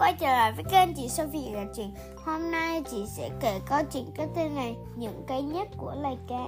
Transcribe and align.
quay 0.00 0.14
trở 0.20 0.26
lại 0.26 0.52
với 0.52 0.64
kênh 0.64 0.94
chị 0.94 1.08
Sophie 1.08 1.52
là 1.52 1.64
chuyện 1.76 1.90
Hôm 2.24 2.50
nay 2.50 2.82
chị 2.90 3.04
sẽ 3.06 3.30
kể 3.40 3.60
câu 3.66 3.78
chuyện 3.92 4.04
cái 4.14 4.26
tên 4.36 4.54
này 4.54 4.76
Những 4.96 5.22
cái 5.26 5.42
nhất 5.42 5.68
của 5.76 5.94
loài 6.02 6.18
cá. 6.28 6.44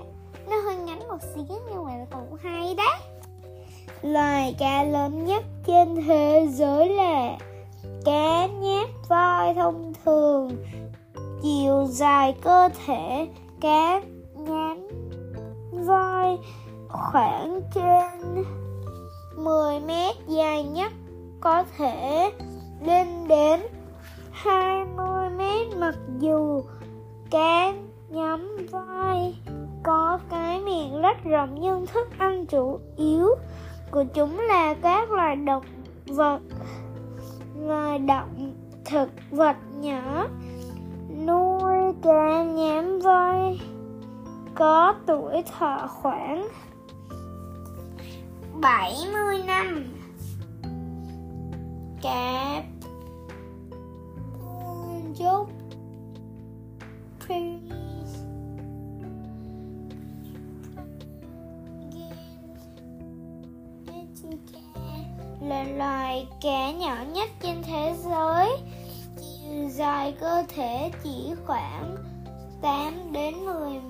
Nó 0.51 0.57
hơi 0.65 0.77
ngắn 0.77 1.09
một 1.09 1.19
xíu 1.35 1.45
nhưng 1.49 1.85
mà 1.85 1.93
cũng 2.11 2.39
hay 2.43 2.75
đấy. 2.75 2.99
Loài 4.03 4.55
cá 4.59 4.85
lớn 4.85 5.25
nhất 5.25 5.45
trên 5.67 6.07
thế 6.07 6.49
giới 6.51 6.89
là 6.89 7.39
cá 8.05 8.47
nhát 8.47 8.89
voi 9.09 9.55
thông 9.55 9.93
thường, 10.05 10.57
Chiều 11.43 11.87
dài 11.89 12.35
cơ 12.43 12.69
thể, 12.87 13.29
cá 13.61 14.01
nhám 14.35 14.89
voi 15.87 16.39
khoảng 16.89 17.61
trên 17.75 18.45
10 19.37 19.81
mét 19.81 20.17
dài 20.29 20.63
nhất 20.63 20.93
có 21.41 21.65
thể. 21.79 22.31
Nhưng 31.73 31.87
thức 31.87 32.09
ăn 32.19 32.47
chủ 32.47 32.81
yếu 32.97 33.29
của 33.91 34.05
chúng 34.15 34.41
là 34.41 34.75
các 34.75 35.11
loài 35.11 35.37
động 35.37 35.65
vật, 36.07 36.41
loài 37.61 37.99
động 37.99 38.55
thực 38.85 39.09
vật 39.31 39.57
nhỏ, 39.81 40.27
nuôi 41.27 41.93
cá 42.03 42.43
nhám 42.43 42.99
voi, 42.99 43.61
có 44.55 44.95
tuổi 45.07 45.43
thọ 45.59 45.87
khoảng 45.87 46.49
70 48.61 49.39
năm. 49.47 49.85
Cá 52.03 52.63
là 65.43 65.65
loài 65.65 66.29
cá 66.41 66.71
nhỏ 66.71 66.97
nhất 67.13 67.29
trên 67.43 67.63
thế 67.63 67.95
giới. 68.05 68.57
Chiều 69.17 69.69
dài 69.69 70.15
cơ 70.21 70.45
thể 70.49 70.91
chỉ 71.05 71.35
khoảng 71.47 71.97
8 72.63 73.13
đến 73.13 73.35
10 73.35 73.81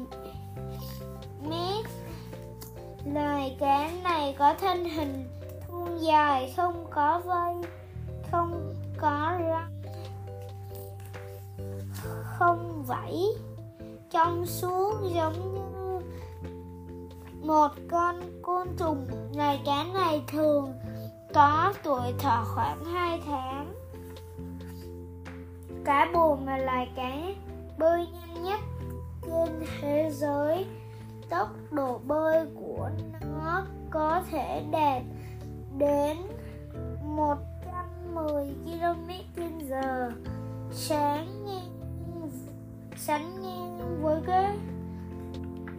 mét. 1.49 1.87
Loài 3.05 3.57
cá 3.61 3.91
này 4.03 4.35
có 4.39 4.55
thân 4.55 4.85
hình 4.85 5.29
thon 5.69 5.99
dài, 5.99 6.53
không 6.57 6.87
có 6.91 7.23
vây 7.25 7.71
không 8.33 8.75
có 8.99 9.39
răng, 9.39 9.83
không 12.25 12.85
vẫy. 12.87 13.27
Trong 14.11 14.47
suốt 14.47 14.95
giống 15.15 15.55
như 15.55 15.99
một 17.43 17.69
con 17.91 18.21
côn 18.43 18.69
trùng, 18.79 19.07
loài 19.37 19.61
cá 19.67 19.85
này 19.95 20.23
thường 20.29 20.73
có 21.35 21.73
tuổi 21.83 22.13
thọ 22.19 22.45
khoảng 22.55 22.85
2 22.85 23.21
tháng. 23.27 23.75
Cá 25.85 26.11
bùn 26.15 26.47
là 26.47 26.59
loài 26.59 26.93
cá 26.97 27.11
bơi 27.79 28.07
nhanh 28.07 28.45
nhất 28.45 28.61
trên 29.23 29.67
thế 29.81 30.11
giới. 30.13 30.67
Tốc 31.31 31.49
độ 31.71 31.99
bơi 31.99 32.47
của 32.55 32.91
nó 33.21 33.67
có 33.91 34.23
thể 34.31 34.65
đạt 34.71 35.03
đến 35.79 36.17
110 37.03 38.55
km 38.65 39.11
h 39.71 39.75
sáng 40.73 41.45
ngang 41.45 42.31
sánh 42.97 43.43
ngang 43.43 43.99
với 44.03 44.21
cái 44.27 44.59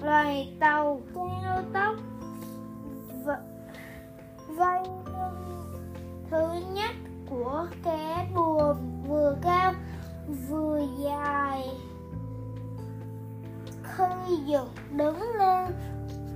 loài 0.02 0.58
tàu 0.60 1.02
cao 1.16 1.64
tốc 1.74 1.96
vây 4.48 4.80
thứ 6.32 6.54
nhất 6.74 6.96
của 7.30 7.68
cá 7.84 8.26
buồm 8.36 8.78
vừa 9.08 9.38
cao, 9.42 9.74
vừa 10.50 10.82
dài. 11.00 11.70
Khi 13.84 14.36
dựng 14.46 14.70
đứng 14.92 15.20
lên, 15.40 15.72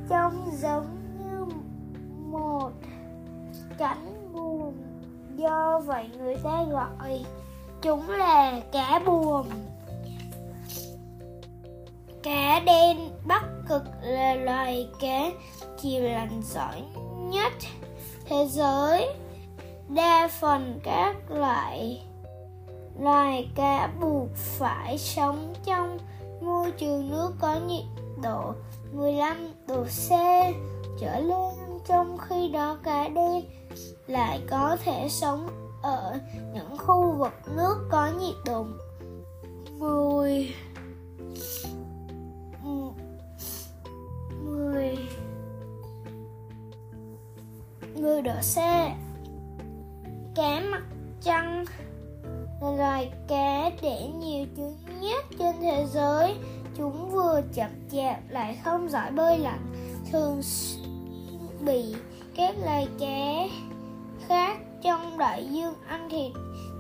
trông 0.10 0.50
giống 0.54 0.98
như 1.20 1.46
một 2.32 2.72
cánh 3.78 4.34
buồm 4.34 4.74
do 5.36 5.82
vậy 5.86 6.10
người 6.18 6.36
ta 6.44 6.64
gọi 6.72 7.26
chúng 7.82 8.10
là 8.10 8.60
cá 8.72 9.02
buồm 9.06 9.46
cá 12.24 12.60
đen 12.66 12.98
bắc 13.26 13.44
cực 13.70 13.84
là 14.02 14.36
loài 14.36 14.90
cá 15.00 15.30
chiều 15.82 16.04
lành 16.04 16.42
giỏi 16.44 16.84
nhất 17.30 17.54
thế 18.26 18.48
giới 18.50 19.08
đa 19.90 20.30
phần 20.40 20.80
các 20.84 21.32
loại 21.32 22.02
loài 23.00 23.50
cá 23.56 23.88
buộc 24.02 24.28
phải 24.36 24.98
sống 24.98 25.54
trong 25.66 25.98
môi 26.42 26.72
trường 26.72 27.10
nước 27.10 27.32
có 27.40 27.60
nhiệt 27.68 27.86
độ 28.24 28.54
15 28.94 29.54
độ 29.68 29.84
C 29.84 30.10
trở 31.00 31.20
lên. 31.20 31.80
Trong 31.88 32.18
khi 32.18 32.50
đó, 32.50 32.78
cá 32.84 33.08
đen 33.08 33.44
lại 34.08 34.42
có 34.50 34.78
thể 34.84 35.08
sống 35.10 35.48
ở 35.82 36.20
những 36.54 36.78
khu 36.78 37.12
vực 37.18 37.34
nước 37.56 37.88
có 37.92 38.12
nhiệt 38.20 38.36
độ 38.46 38.66
10 39.80 40.54
10 44.44 44.98
10 47.96 48.22
độ 48.22 48.34
C 48.56 48.58
cá 50.38 50.60
mặt 50.72 50.84
trăng. 51.22 51.66
Là 52.62 52.72
loài 52.72 53.12
cá 53.28 53.70
đẻ 53.82 54.08
nhiều 54.20 54.46
trứng 54.58 54.78
nhất 55.02 55.26
trên 55.40 55.56
thế 55.62 55.86
giới. 55.94 56.36
Chúng 56.78 57.10
vừa 57.12 57.42
chậm 57.54 57.70
chạp 57.92 58.20
lại 58.30 58.60
không 58.64 58.90
giỏi 58.90 59.12
bơi 59.12 59.40
lặn, 59.40 59.60
thường 60.12 60.42
bị 61.66 61.96
các 62.36 62.56
loài 62.66 62.88
cá 63.00 63.56
khác 64.28 64.58
trong 64.84 65.18
đại 65.18 65.48
dương 65.52 65.74
ăn 65.88 66.10
thịt. 66.10 66.32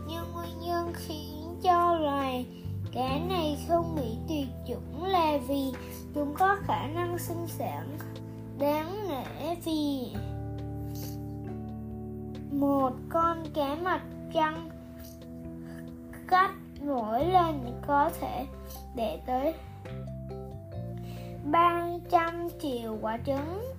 Nhưng 0.08 0.34
nguyên 0.34 0.60
nhân 0.60 0.94
khiến 0.96 1.56
cho 1.64 1.96
loài 1.96 2.46
cá 2.94 3.20
này 3.30 3.58
không 3.68 3.96
bị 3.96 4.18
tuyệt 4.28 4.48
chủng 4.68 5.04
là 5.04 5.38
vì 5.48 5.72
chúng 6.16 6.34
có 6.40 6.58
khả 6.68 6.88
năng 6.88 7.20
sinh 7.20 7.48
sản 7.48 7.98
đáng 8.60 9.10
nể 9.10 9.56
vì 9.66 10.14
một 12.60 12.92
con 13.10 13.44
cá 13.54 13.76
mặt 13.76 14.02
trăng 14.34 14.70
cắt 16.28 16.52
mỗi 16.82 17.26
lần 17.26 17.82
có 17.88 18.10
thể 18.20 18.46
để 18.96 19.20
tới 19.26 19.54
300 21.52 22.48
triệu 22.62 22.98
quả 23.02 23.18
trứng. 23.26 23.74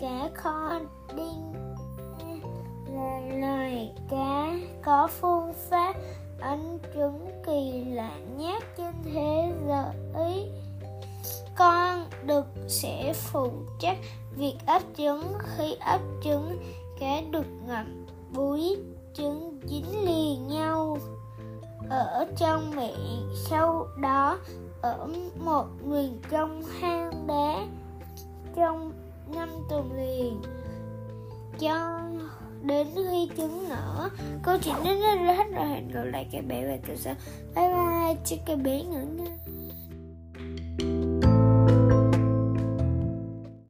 Cá 0.00 0.28
kho 0.34 0.80
đinh 1.16 1.52
là 2.86 3.20
loài 3.40 3.92
cá 4.10 4.50
có 4.82 5.08
phương 5.20 5.52
pháp 5.70 5.94
ấn 6.40 6.78
trứng 6.94 7.26
kỳ 7.46 7.84
lạ 7.84 8.12
nhất 8.36 8.62
trên 8.76 8.94
thế 9.04 9.52
giới. 9.68 10.50
Con 11.56 12.04
được 12.26 12.46
sẽ 12.68 13.12
phụ 13.14 13.50
trách 13.80 13.98
việc 14.36 14.56
ấp 14.66 14.82
trứng. 14.96 15.22
Khi 15.38 15.76
ấp 15.80 16.00
trứng 16.24 16.58
cá 17.00 17.20
được 17.30 17.46
ngập 17.66 17.86
búi 18.32 18.76
trứng 19.14 19.60
dính 19.64 20.04
liền 20.04 20.46
nhau 20.48 20.98
ở 21.88 22.26
trong 22.36 22.76
miệng. 22.76 23.30
Sau 23.48 23.86
đó, 24.00 24.38
ở 24.82 25.08
một 25.44 25.66
mình 25.84 26.20
trong 26.30 26.62
hang 26.80 27.26
đá 27.26 27.66
trong 28.56 28.92
năm 29.34 29.48
tuần 29.68 29.92
liền, 29.92 30.42
cho 31.58 32.00
đến 32.62 32.86
khi 32.94 33.28
trứng 33.36 33.68
nở, 33.68 34.08
câu 34.42 34.56
chuyện 34.62 34.74
đến 34.84 35.00
đây 35.00 35.16
là 35.16 35.34
hết 35.34 35.46
rồi. 35.54 35.66
Hẹn 35.66 35.88
gặp 35.88 36.04
lại 36.04 36.28
các 36.32 36.44
bé 36.48 36.62
về 36.62 36.80
tuần 36.86 36.96
sau. 36.96 37.14
Bye 37.54 37.68
bye, 37.68 38.16
chúc 38.24 38.38
các 38.46 38.58
bé 38.62 38.82
ngủ 38.82 38.98
ngon. 39.16 39.36